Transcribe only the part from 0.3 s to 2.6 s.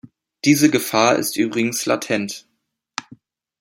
Diese Gefahr ist übrigens latent.